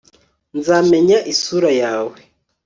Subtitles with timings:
[0.57, 2.17] nzamenya isura yawe